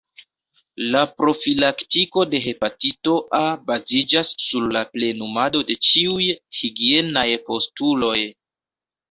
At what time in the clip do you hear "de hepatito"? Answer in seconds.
2.31-3.13